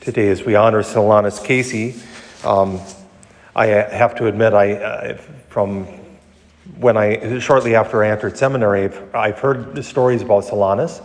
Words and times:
today 0.00 0.28
as 0.28 0.44
we 0.44 0.54
honor 0.54 0.82
Solanus 0.82 1.44
Casey. 1.44 1.94
Um, 2.42 2.80
I 3.54 3.66
have 3.66 4.14
to 4.16 4.28
admit, 4.28 4.54
I 4.54 4.72
uh, 4.74 5.16
from 5.48 5.84
when 6.78 6.96
I 6.96 7.38
shortly 7.38 7.74
after 7.74 8.02
I 8.02 8.08
entered 8.08 8.38
seminary, 8.38 8.84
I've, 8.84 9.14
I've 9.14 9.38
heard 9.38 9.74
the 9.74 9.82
stories 9.82 10.22
about 10.22 10.44
Solanus. 10.44 11.04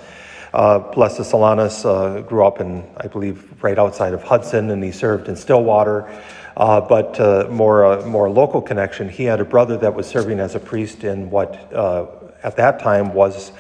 Uh, 0.54 0.80
Blessed 0.80 1.22
Solanus 1.22 1.84
uh, 1.84 2.22
grew 2.22 2.46
up 2.46 2.62
in, 2.62 2.90
I 2.96 3.08
believe, 3.08 3.62
right 3.62 3.78
outside 3.78 4.14
of 4.14 4.24
Hudson, 4.24 4.70
and 4.70 4.82
he 4.82 4.94
served 4.94 5.28
in 5.28 5.36
Stillwater. 5.36 6.10
Uh, 6.56 6.80
but 6.80 7.20
uh, 7.20 7.50
more 7.52 7.86
uh, 7.86 8.06
more 8.06 8.30
local 8.30 8.62
connection, 8.62 9.10
he 9.10 9.26
had 9.26 9.42
a 9.42 9.46
brother 9.46 9.76
that 9.76 9.94
was 9.94 10.08
serving 10.08 10.40
as 10.40 10.56
a 10.56 10.60
priest 10.60 11.04
in 11.04 11.30
what 11.30 11.74
uh, 11.74 12.06
at 12.44 12.56
that 12.56 12.80
time 12.80 13.14
was 13.14 13.52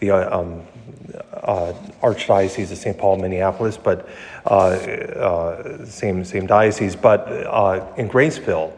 the 0.00 0.10
um, 0.10 0.66
Uh, 1.44 1.74
Archdiocese 2.02 2.70
of 2.72 2.78
St. 2.78 2.96
Paul, 2.96 3.18
Minneapolis, 3.18 3.76
but 3.76 4.08
uh, 4.46 4.48
uh, 4.48 5.84
same 5.84 6.24
same 6.24 6.46
diocese, 6.46 6.96
but 6.96 7.28
in 7.98 8.08
Graceville. 8.08 8.72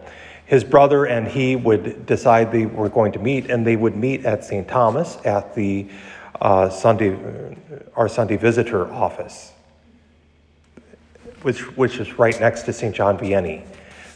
His 0.47 0.63
brother 0.63 1.07
and 1.07 1.27
he 1.27 1.57
would 1.57 2.07
decide 2.07 2.53
they 2.53 2.67
were 2.67 2.89
going 2.89 3.13
to 3.13 3.19
meet, 3.19 3.51
and 3.51 3.67
they 3.67 3.75
would 3.75 3.97
meet 3.97 4.25
at 4.25 4.45
St. 4.45 4.67
Thomas 4.67 5.19
at 5.25 5.55
the 5.57 5.89
uh, 6.41 6.69
Sunday, 6.69 7.17
our 7.97 8.09
Sunday 8.09 8.37
visitor 8.37 8.91
office, 8.93 9.53
which, 11.43 11.61
which 11.77 11.99
is 11.99 12.19
right 12.19 12.39
next 12.41 12.63
to 12.63 12.73
St. 12.73 12.95
John 12.95 13.19
Vianney, 13.19 13.65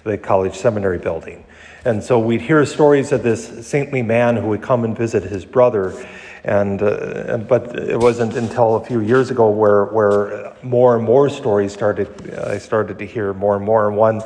the 0.04 0.18
college 0.18 0.54
seminary 0.54 0.98
building. 0.98 1.44
And 1.84 2.02
so 2.02 2.18
we'd 2.18 2.42
hear 2.42 2.64
stories 2.66 3.10
of 3.10 3.22
this 3.22 3.66
saintly 3.66 4.02
man 4.02 4.36
who 4.36 4.48
would 4.48 4.62
come 4.62 4.84
and 4.84 4.96
visit 4.96 5.22
his 5.22 5.44
brother. 5.44 5.94
And, 6.44 6.82
uh, 6.82 7.38
but 7.48 7.76
it 7.78 7.98
wasn't 7.98 8.34
until 8.36 8.76
a 8.76 8.84
few 8.84 9.00
years 9.00 9.30
ago 9.30 9.50
where, 9.50 9.86
where 9.86 10.54
more 10.62 10.96
and 10.96 11.04
more 11.04 11.28
stories 11.28 11.72
started, 11.72 12.08
I 12.38 12.58
started 12.58 12.98
to 12.98 13.06
hear 13.06 13.34
more 13.34 13.56
and 13.56 13.64
more. 13.64 13.88
And 13.88 13.96
one 13.96 14.22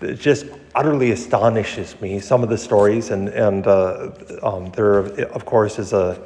that 0.00 0.18
just 0.18 0.46
utterly 0.74 1.12
astonishes 1.12 2.00
me, 2.00 2.18
some 2.18 2.42
of 2.42 2.48
the 2.48 2.58
stories. 2.58 3.10
And, 3.10 3.28
and 3.28 3.66
uh, 3.66 4.10
um, 4.42 4.70
there, 4.72 4.98
of 4.98 5.44
course, 5.44 5.78
is 5.78 5.92
a 5.92 6.20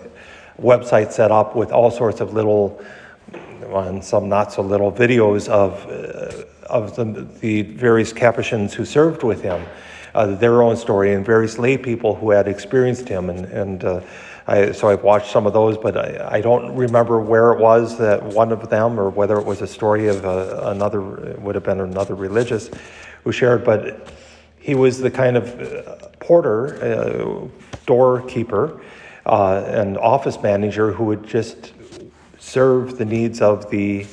website 0.60 1.12
set 1.12 1.30
up 1.30 1.54
with 1.54 1.70
all 1.70 1.90
sorts 1.90 2.20
of 2.20 2.32
little 2.32 2.82
and 3.62 4.04
some 4.04 4.28
not 4.28 4.52
so 4.52 4.62
little 4.62 4.92
videos 4.92 5.48
of, 5.48 5.84
uh, 5.86 6.72
of 6.72 6.94
the, 6.96 7.26
the, 7.40 7.62
various 7.62 8.12
Capuchins 8.12 8.74
who 8.74 8.84
served 8.84 9.22
with 9.22 9.42
him, 9.42 9.64
uh, 10.14 10.26
their 10.26 10.62
own 10.62 10.76
story, 10.76 11.14
and 11.14 11.24
various 11.24 11.58
lay 11.58 11.76
people 11.76 12.14
who 12.14 12.30
had 12.30 12.48
experienced 12.48 13.08
him. 13.08 13.28
And, 13.28 13.44
and 13.46 13.84
uh, 13.84 14.00
I, 14.46 14.72
so 14.72 14.88
I've 14.88 15.02
watched 15.02 15.32
some 15.32 15.46
of 15.46 15.52
those, 15.52 15.76
but 15.76 15.96
I, 15.96 16.36
I, 16.36 16.40
don't 16.40 16.76
remember 16.76 17.20
where 17.20 17.52
it 17.52 17.58
was 17.58 17.98
that 17.98 18.22
one 18.22 18.52
of 18.52 18.70
them, 18.70 19.00
or 19.00 19.10
whether 19.10 19.38
it 19.38 19.44
was 19.44 19.60
a 19.60 19.66
story 19.66 20.06
of 20.06 20.24
uh, 20.24 20.60
another, 20.66 21.00
would 21.00 21.56
have 21.56 21.64
been 21.64 21.80
another 21.80 22.14
religious 22.14 22.70
who 23.24 23.32
shared, 23.32 23.64
but 23.64 24.08
he 24.60 24.76
was 24.76 24.98
the 24.98 25.10
kind 25.10 25.36
of 25.36 25.60
uh, 25.60 26.08
porter, 26.20 26.82
uh, 26.82 27.48
doorkeeper 27.86 28.80
uh, 29.26 29.96
office 30.00 30.40
manager 30.40 30.92
who 30.92 31.04
would 31.04 31.26
just 31.26 31.72
serve 32.38 32.98
the 32.98 33.04
needs 33.04 33.40
of 33.40 33.68
the 33.70 34.06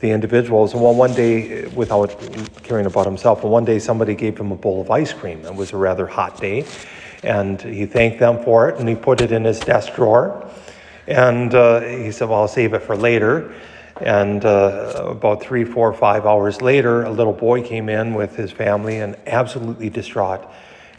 the 0.00 0.10
individuals. 0.10 0.72
And 0.72 0.82
well, 0.82 0.94
one 0.94 1.14
day, 1.14 1.66
without 1.66 2.18
caring 2.62 2.86
about 2.86 3.06
himself, 3.06 3.42
and 3.42 3.52
one 3.52 3.64
day 3.64 3.78
somebody 3.78 4.14
gave 4.14 4.38
him 4.38 4.50
a 4.50 4.56
bowl 4.56 4.80
of 4.80 4.90
ice 4.90 5.12
cream. 5.12 5.44
It 5.44 5.54
was 5.54 5.72
a 5.72 5.76
rather 5.76 6.06
hot 6.06 6.40
day, 6.40 6.64
and 7.24 7.60
he 7.60 7.86
thanked 7.86 8.18
them 8.18 8.42
for 8.44 8.68
it, 8.68 8.78
and 8.78 8.88
he 8.88 8.94
put 8.94 9.20
it 9.20 9.32
in 9.32 9.44
his 9.44 9.58
desk 9.60 9.94
drawer. 9.94 10.48
And 11.06 11.54
uh, 11.54 11.80
he 11.80 12.12
said, 12.12 12.28
"Well, 12.28 12.40
I'll 12.40 12.48
save 12.48 12.74
it 12.74 12.82
for 12.82 12.96
later." 12.96 13.54
And 14.00 14.44
uh, 14.44 15.06
about 15.06 15.40
three, 15.40 15.64
four, 15.64 15.92
five 15.92 16.26
hours 16.26 16.60
later, 16.60 17.04
a 17.04 17.10
little 17.10 17.32
boy 17.32 17.62
came 17.62 17.88
in 17.88 18.14
with 18.14 18.34
his 18.34 18.50
family 18.50 18.98
and 18.98 19.16
absolutely 19.26 19.88
distraught. 19.88 20.44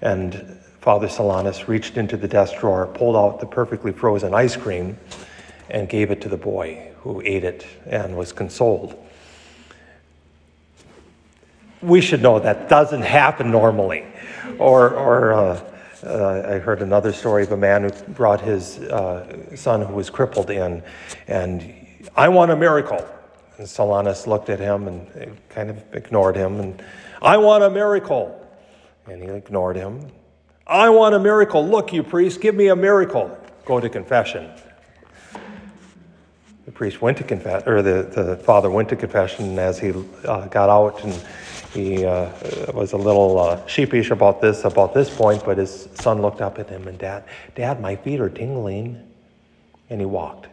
And 0.01 0.57
Father 0.79 1.07
Solanus 1.07 1.67
reached 1.67 1.97
into 1.97 2.15
the 2.15 2.27
desk 2.27 2.59
drawer, 2.59 2.87
pulled 2.87 3.17
out 3.17 3.39
the 3.39 3.47
perfectly 3.47 3.91
frozen 3.91 4.33
ice 4.33 4.55
cream, 4.55 4.97
and 5.69 5.89
gave 5.89 6.09
it 6.09 6.21
to 6.21 6.29
the 6.29 6.37
boy, 6.37 6.91
who 6.99 7.21
ate 7.25 7.43
it 7.43 7.65
and 7.85 8.15
was 8.15 8.31
consoled. 8.31 8.95
We 11.81 11.99
should 11.99 12.21
know 12.21 12.39
that 12.39 12.69
doesn't 12.69 13.01
happen 13.01 13.51
normally. 13.51 14.05
Or, 14.57 14.91
or 14.91 15.33
uh, 15.33 15.61
uh, 16.05 16.47
I 16.47 16.59
heard 16.59 16.81
another 16.81 17.11
story 17.11 17.43
of 17.43 17.51
a 17.51 17.57
man 17.57 17.83
who 17.83 17.89
brought 18.13 18.41
his 18.41 18.79
uh, 18.79 19.55
son 19.55 19.81
who 19.81 19.93
was 19.93 20.09
crippled 20.09 20.49
in, 20.49 20.83
and 21.27 21.73
I 22.15 22.29
want 22.29 22.51
a 22.51 22.55
miracle. 22.55 23.05
And 23.57 23.65
Solanus 23.65 24.27
looked 24.27 24.49
at 24.49 24.59
him 24.59 24.87
and 24.87 25.37
kind 25.49 25.69
of 25.69 25.81
ignored 25.93 26.35
him, 26.35 26.59
and 26.59 26.83
I 27.21 27.37
want 27.37 27.63
a 27.63 27.69
miracle. 27.69 28.41
And 29.07 29.21
he 29.21 29.29
ignored 29.29 29.75
him. 29.75 30.11
I 30.67 30.89
want 30.89 31.15
a 31.15 31.19
miracle. 31.19 31.65
Look, 31.65 31.93
you 31.93 32.03
priest, 32.03 32.41
give 32.41 32.55
me 32.55 32.67
a 32.67 32.75
miracle. 32.75 33.37
Go 33.65 33.79
to 33.79 33.87
confession. 33.87 34.51
The 36.65 36.71
priest 36.71 37.01
went 37.01 37.17
to 37.19 37.23
confess, 37.23 37.63
or 37.67 37.83
the, 37.83 38.03
the 38.03 38.37
father 38.37 38.71
went 38.71 38.89
to 38.89 38.95
confession, 38.95 39.45
and 39.45 39.59
as 39.59 39.79
he 39.79 39.93
uh, 40.25 40.47
got 40.47 40.69
out, 40.69 41.03
and 41.03 41.13
he 41.75 42.05
uh, 42.05 42.31
was 42.73 42.93
a 42.93 42.97
little 42.97 43.37
uh, 43.37 43.67
sheepish 43.67 44.09
about 44.09 44.41
this, 44.41 44.63
about 44.63 44.93
this 44.93 45.15
point, 45.15 45.43
but 45.45 45.57
his 45.57 45.89
son 45.95 46.21
looked 46.21 46.41
up 46.41 46.57
at 46.57 46.69
him 46.69 46.87
and, 46.87 46.97
Dad, 46.97 47.25
Dad, 47.53 47.81
my 47.81 47.95
feet 47.95 48.19
are 48.19 48.29
tingling. 48.29 49.01
And 49.87 49.99
he 49.99 50.05
walked. 50.05 50.47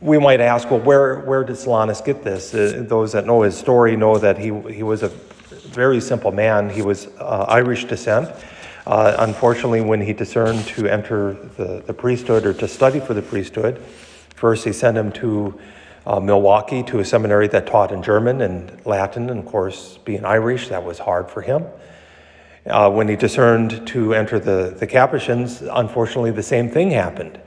We 0.00 0.18
might 0.18 0.40
ask, 0.40 0.68
well, 0.68 0.80
where, 0.80 1.20
where 1.20 1.44
did 1.44 1.54
Solanus 1.54 2.04
get 2.04 2.24
this? 2.24 2.52
Uh, 2.52 2.84
those 2.88 3.12
that 3.12 3.24
know 3.24 3.42
his 3.42 3.56
story 3.56 3.96
know 3.96 4.18
that 4.18 4.36
he, 4.36 4.46
he 4.72 4.82
was 4.82 5.04
a 5.04 5.08
very 5.08 6.00
simple 6.00 6.32
man. 6.32 6.68
He 6.68 6.82
was 6.82 7.06
uh, 7.18 7.46
Irish 7.48 7.84
descent. 7.84 8.30
Uh, 8.84 9.16
unfortunately, 9.20 9.80
when 9.80 10.00
he 10.00 10.12
discerned 10.12 10.66
to 10.66 10.86
enter 10.86 11.34
the, 11.56 11.82
the 11.86 11.94
priesthood 11.94 12.46
or 12.46 12.52
to 12.54 12.66
study 12.66 12.98
for 12.98 13.14
the 13.14 13.22
priesthood, 13.22 13.78
first 14.34 14.64
he 14.64 14.72
sent 14.72 14.96
him 14.96 15.12
to 15.12 15.58
uh, 16.06 16.20
Milwaukee 16.20 16.82
to 16.84 17.00
a 17.00 17.04
seminary 17.04 17.48
that 17.48 17.66
taught 17.66 17.90
in 17.90 18.02
German 18.02 18.40
and 18.40 18.84
Latin, 18.86 19.28
and 19.28 19.40
of 19.40 19.46
course, 19.46 19.98
being 20.04 20.24
Irish, 20.24 20.68
that 20.68 20.84
was 20.84 20.98
hard 20.98 21.28
for 21.30 21.42
him. 21.42 21.64
Uh, 22.66 22.90
when 22.90 23.08
he 23.08 23.16
discerned 23.16 23.86
to 23.88 24.14
enter 24.14 24.38
the, 24.38 24.74
the 24.78 24.86
Capuchins, 24.86 25.62
unfortunately, 25.62 26.30
the 26.30 26.42
same 26.42 26.68
thing 26.68 26.90
happened. 26.90 27.40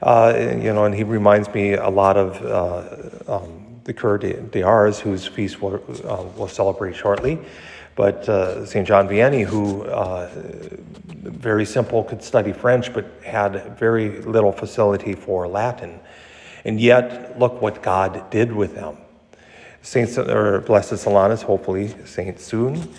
Uh, 0.00 0.32
you 0.36 0.72
know, 0.72 0.84
and 0.84 0.94
he 0.94 1.02
reminds 1.02 1.52
me 1.52 1.74
a 1.74 1.88
lot 1.88 2.16
of 2.16 2.40
uh, 2.44 3.36
um, 3.36 3.80
the 3.84 3.92
Curé 3.92 4.50
de, 4.50 4.62
Ars, 4.62 5.00
whose 5.00 5.26
feast 5.26 5.60
we'll, 5.60 5.82
uh, 6.04 6.22
we'll 6.36 6.48
celebrate 6.48 6.94
shortly. 6.94 7.38
But 7.96 8.28
uh, 8.28 8.64
St. 8.64 8.86
John 8.86 9.08
Vianney, 9.08 9.44
who 9.44 9.84
very 11.04 11.66
simple, 11.66 12.04
could 12.04 12.22
study 12.22 12.52
French, 12.52 12.92
but 12.92 13.06
had 13.24 13.76
very 13.76 14.20
little 14.22 14.52
facility 14.52 15.14
for 15.14 15.48
Latin. 15.48 15.98
And 16.68 16.78
yet, 16.78 17.38
look 17.38 17.62
what 17.62 17.82
God 17.82 18.30
did 18.30 18.52
with 18.52 18.74
them. 18.74 18.98
Saint 19.80 20.18
or 20.18 20.60
Blessed 20.60 20.96
Solanus, 21.02 21.42
hopefully 21.42 21.94
Saint 22.04 22.38
soon. 22.38 22.92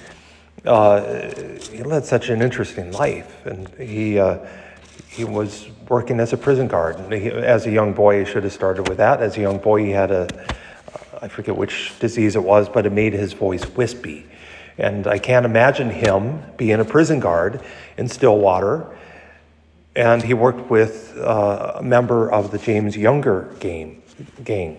Uh, 0.65 1.29
he 1.71 1.83
led 1.83 2.03
such 2.03 2.29
an 2.29 2.41
interesting 2.41 2.91
life, 2.91 3.45
and 3.45 3.69
he 3.75 4.17
uh, 4.17 4.39
he 5.07 5.23
was 5.23 5.67
working 5.87 6.19
as 6.19 6.33
a 6.33 6.37
prison 6.37 6.67
guard. 6.67 7.13
He, 7.13 7.29
as 7.29 7.67
a 7.67 7.71
young 7.71 7.93
boy, 7.93 8.25
he 8.25 8.31
should 8.31 8.43
have 8.43 8.53
started 8.53 8.89
with 8.89 8.97
that. 8.97 9.21
As 9.21 9.37
a 9.37 9.41
young 9.41 9.59
boy, 9.59 9.85
he 9.85 9.91
had 9.91 10.09
a 10.09 10.27
I 11.21 11.27
forget 11.27 11.55
which 11.55 11.93
disease 11.99 12.35
it 12.35 12.43
was, 12.43 12.67
but 12.67 12.87
it 12.87 12.91
made 12.91 13.13
his 13.13 13.33
voice 13.33 13.67
wispy. 13.75 14.25
And 14.79 15.05
I 15.05 15.19
can't 15.19 15.45
imagine 15.45 15.91
him 15.91 16.41
being 16.57 16.79
a 16.79 16.85
prison 16.85 17.19
guard 17.19 17.61
in 17.97 18.07
Stillwater. 18.07 18.97
And 19.99 20.23
he 20.23 20.33
worked 20.33 20.69
with 20.69 21.17
uh, 21.17 21.73
a 21.75 21.83
member 21.83 22.31
of 22.31 22.51
the 22.51 22.57
James 22.57 22.95
Younger 22.95 23.53
gang, 23.59 24.01
gang. 24.45 24.77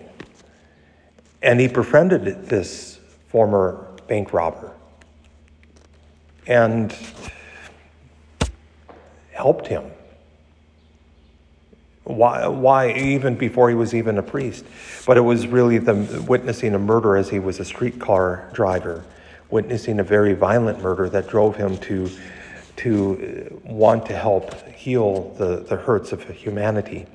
And 1.43 1.59
he 1.59 1.67
befriended 1.67 2.47
this 2.47 2.99
former 3.27 3.87
bank 4.07 4.33
robber 4.33 4.73
and 6.47 6.95
helped 9.31 9.67
him 9.67 9.91
why, 12.03 12.47
why, 12.47 12.93
even 12.93 13.35
before 13.35 13.69
he 13.69 13.75
was 13.75 13.93
even 13.93 14.17
a 14.17 14.23
priest? 14.23 14.65
But 15.05 15.17
it 15.17 15.21
was 15.21 15.47
really 15.47 15.77
the 15.77 16.23
witnessing 16.27 16.73
a 16.73 16.79
murder 16.79 17.15
as 17.15 17.29
he 17.29 17.39
was 17.39 17.59
a 17.59 17.65
streetcar 17.65 18.49
driver, 18.53 19.05
witnessing 19.49 19.99
a 19.99 20.03
very 20.03 20.33
violent 20.33 20.81
murder 20.81 21.09
that 21.09 21.27
drove 21.27 21.55
him 21.55 21.77
to, 21.77 22.09
to 22.81 23.61
want 23.63 24.05
to 24.07 24.15
help 24.15 24.67
heal 24.69 25.33
the, 25.37 25.57
the 25.57 25.75
hurts 25.75 26.11
of 26.11 26.27
humanity. 26.29 27.05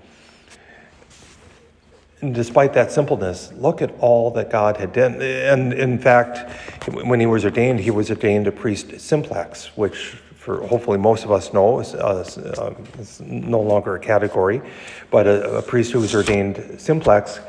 And 2.20 2.34
despite 2.34 2.72
that 2.74 2.92
simpleness, 2.92 3.52
look 3.52 3.82
at 3.82 3.92
all 3.98 4.30
that 4.32 4.48
God 4.48 4.76
had 4.76 4.92
done. 4.92 5.20
And 5.20 5.72
in 5.72 5.98
fact, 5.98 6.50
when 6.88 7.18
he 7.18 7.26
was 7.26 7.44
ordained, 7.44 7.80
he 7.80 7.90
was 7.90 8.10
ordained 8.10 8.46
a 8.46 8.52
priest 8.52 9.00
simplex, 9.00 9.76
which 9.76 10.16
for 10.36 10.64
hopefully 10.68 10.98
most 10.98 11.24
of 11.24 11.32
us 11.32 11.52
know, 11.52 11.80
is, 11.80 11.94
uh, 11.94 12.72
is 13.00 13.20
no 13.20 13.60
longer 13.60 13.96
a 13.96 13.98
category, 13.98 14.62
but 15.10 15.26
a, 15.26 15.56
a, 15.56 15.62
priest 15.62 15.90
who 15.90 15.98
was 15.98 16.14
ordained 16.14 16.80
simplex 16.80 17.40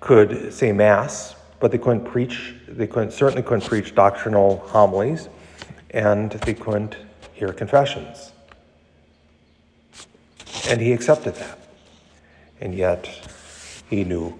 could 0.00 0.50
say 0.54 0.72
Mass, 0.72 1.36
but 1.60 1.70
they 1.70 1.76
couldn't 1.76 2.06
preach, 2.06 2.54
they 2.66 2.86
couldn't, 2.86 3.10
certainly 3.10 3.42
couldn't 3.42 3.66
preach 3.66 3.94
doctrinal 3.94 4.60
homilies, 4.68 5.28
and 5.90 6.30
they 6.30 6.54
couldn't 6.54 6.96
hear 7.38 7.52
confessions. 7.52 8.32
And 10.68 10.80
he 10.80 10.92
accepted 10.92 11.34
that. 11.36 11.58
And 12.60 12.74
yet, 12.74 13.06
he 13.88 14.04
knew. 14.04 14.38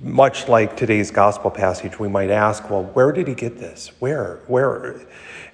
Much 0.00 0.48
like 0.48 0.76
today's 0.76 1.10
gospel 1.10 1.50
passage, 1.50 1.98
we 1.98 2.08
might 2.08 2.30
ask, 2.30 2.70
well, 2.70 2.84
where 2.84 3.12
did 3.12 3.28
he 3.28 3.34
get 3.34 3.58
this? 3.58 3.92
Where? 3.98 4.40
Where? 4.46 5.00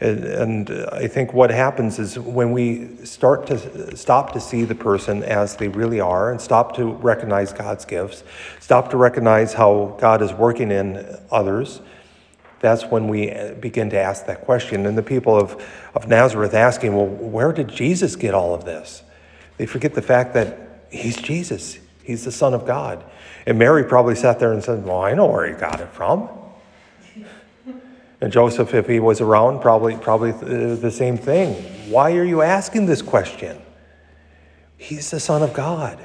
And, 0.01 0.25
and 0.25 0.71
I 0.93 1.09
think 1.09 1.33
what 1.33 1.51
happens 1.51 1.99
is 1.99 2.19
when 2.19 2.53
we 2.53 2.97
start 3.05 3.47
to 3.49 3.97
stop 3.97 4.33
to 4.33 4.41
see 4.41 4.65
the 4.65 4.75
person 4.75 5.23
as 5.25 5.57
they 5.57 5.69
really 5.69 6.01
are 6.01 6.31
and 6.31 6.41
stop 6.41 6.77
to 6.77 6.93
recognize 6.93 7.53
God's 7.53 7.85
gifts, 7.85 8.23
stop 8.61 8.91
to 8.91 8.97
recognize 8.97 9.55
how 9.55 9.97
God 10.01 10.23
is 10.23 10.33
working 10.33 10.71
in 10.71 11.19
others, 11.31 11.81
that's 12.63 12.85
when 12.85 13.09
we 13.09 13.31
uh, 13.31 13.55
begin 13.55 13.91
to 13.91 13.99
ask 13.99 14.27
that 14.27 14.43
question. 14.43 14.87
And 14.87 14.97
the 14.97 15.03
people 15.03 15.37
of, 15.39 15.63
of 15.95 16.09
Nazareth 16.09 16.55
asking, 16.55 16.95
well, 16.95 17.07
where 17.07 17.53
did 17.53 17.69
Jesus 17.69 18.17
get 18.17 18.33
all 18.33 18.55
of 18.55 18.65
this? 18.65 19.03
They 19.59 19.67
forget 19.67 19.95
the 19.95 20.03
fact 20.03 20.35
that 20.35 20.87
he's 20.91 21.17
Jesus, 21.17 21.79
he's 22.03 22.25
the 22.25 22.33
Son 22.33 22.55
of 22.55 22.67
God. 22.67 23.05
And 23.47 23.59
Mary 23.59 23.85
probably 23.85 24.15
sat 24.15 24.39
there 24.39 24.53
and 24.53 24.63
said, 24.63 24.85
Well, 24.85 25.01
I 25.01 25.15
know 25.15 25.27
where 25.27 25.47
he 25.47 25.55
got 25.55 25.81
it 25.81 25.89
from. 25.89 26.29
And 28.21 28.33
Joseph, 28.33 28.73
if 28.73 28.87
he 28.87 29.01
was 29.01 29.21
around, 29.21 29.61
probably, 29.61 29.97
probably 29.97 30.31
uh, 30.31 30.77
the 30.77 30.93
same 30.93 31.17
thing. 31.17 31.55
Why 31.91 32.17
are 32.17 32.25
you 32.25 32.41
asking 32.43 32.87
this 32.87 33.03
question? 33.03 33.61
He's 34.77 35.11
the 35.11 35.19
Son 35.19 35.43
of 35.43 35.53
God. 35.53 35.99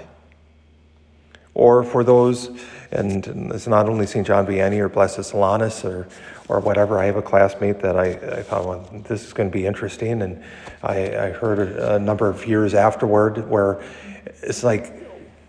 Or 1.58 1.84
for 1.84 2.04
those, 2.04 2.52
and 2.92 3.26
it's 3.52 3.66
not 3.66 3.90
only 3.90 4.06
St. 4.06 4.28
John 4.28 4.46
Vianney 4.46 4.78
or 4.78 4.90
Blessed 4.90 5.22
Solanus 5.22 5.84
or, 5.84 6.08
or 6.48 6.60
whatever. 6.60 7.00
I 7.00 7.06
have 7.06 7.16
a 7.16 7.22
classmate 7.24 7.80
that 7.80 7.98
I, 7.98 8.12
I 8.12 8.44
thought, 8.44 8.68
well, 8.68 8.88
this 9.08 9.26
is 9.26 9.34
going 9.34 9.50
to 9.50 9.52
be 9.52 9.66
interesting. 9.66 10.22
And 10.22 10.44
I, 10.84 11.18
I 11.18 11.30
heard 11.32 11.58
a, 11.58 11.96
a 11.96 12.00
number 12.00 12.30
of 12.30 12.46
years 12.46 12.76
afterward 12.76 13.50
where 13.50 13.82
it's 14.44 14.64
like, 14.64 14.94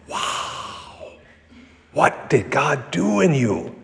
wow, 0.08 1.12
what 1.92 2.30
did 2.30 2.50
God 2.50 2.90
do 2.90 3.20
in 3.20 3.34
you? 3.34 3.76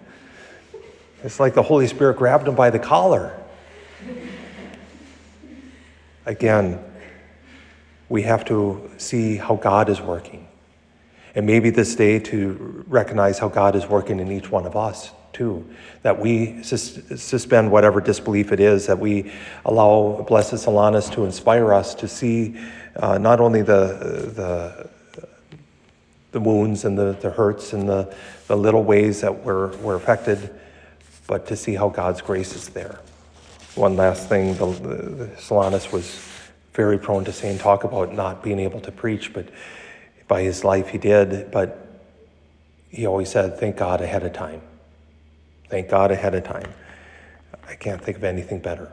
It's 1.25 1.38
like 1.38 1.53
the 1.53 1.62
Holy 1.62 1.87
Spirit 1.88 2.17
grabbed 2.17 2.49
him 2.49 2.55
by 2.55 2.71
the 2.71 2.79
collar. 2.79 3.38
Again, 6.25 6.82
we 8.09 8.23
have 8.23 8.47
to 8.47 8.91
see 8.97 9.37
how 9.37 9.56
God 9.56 9.91
is 9.91 10.00
working. 10.00 10.49
And 11.34 11.46
maybe 11.46 11.70
this 11.70 11.96
day 11.96 12.19
to 12.20 12.84
recognize 12.86 13.38
how 13.38 13.48
God 13.48 13.75
is 13.75 13.86
working 13.86 14.20
in 14.20 14.31
each 14.31 14.50
one 14.50 14.66
of 14.66 14.76
us, 14.76 15.10
too. 15.32 15.69
That 16.02 16.20
we 16.20 16.62
sus- 16.62 17.00
suspend 17.16 17.72
whatever 17.72 18.00
disbelief 18.00 18.52
it 18.52 18.60
is, 18.60 18.86
that 18.86 18.98
we 18.98 19.32
allow 19.64 20.25
Blessed 20.28 20.54
Solanus 20.54 21.10
to 21.12 21.25
inspire 21.25 21.75
us 21.75 21.94
to 21.96 22.08
see 22.08 22.56
uh, 22.96 23.19
not 23.19 23.40
only 23.40 23.62
the, 23.62 24.31
the, 24.36 24.90
the 26.31 26.40
wounds 26.40 26.84
and 26.84 26.96
the, 26.96 27.12
the 27.20 27.31
hurts 27.31 27.72
and 27.72 27.88
the, 27.88 28.14
the 28.46 28.56
little 28.56 28.84
ways 28.84 29.20
that 29.22 29.44
we're, 29.44 29.76
we're 29.78 29.96
affected, 29.96 30.54
but 31.26 31.46
to 31.46 31.56
see 31.56 31.75
how 31.75 31.88
God's 31.88 32.20
grace 32.20 32.54
is 32.54 32.69
there. 32.69 33.00
One 33.75 33.96
last 33.96 34.28
thing 34.28 34.54
the, 34.54 34.66
the 34.66 35.26
Solanus 35.37 35.90
was 35.90 36.20
very 36.75 36.98
prone 36.98 37.25
to 37.25 37.32
saying, 37.32 37.58
talk 37.58 37.82
about 37.82 38.12
not 38.12 38.42
being 38.42 38.60
able 38.60 38.80
to 38.80 38.92
preach, 38.92 39.32
but 39.32 39.48
by 40.29 40.43
his 40.43 40.65
life 40.65 40.88
he 40.88 40.99
did, 40.99 41.50
but 41.50 41.87
he 42.88 43.06
always 43.06 43.29
said, 43.29 43.59
Thank 43.59 43.76
God 43.76 44.00
ahead 44.00 44.25
of 44.25 44.32
time. 44.32 44.62
Thank 45.69 45.88
God 45.88 46.11
ahead 46.11 46.35
of 46.35 46.44
time. 46.44 46.73
I 47.67 47.75
can't 47.75 48.03
think 48.03 48.17
of 48.19 48.25
anything 48.25 48.61
better. 48.61 48.93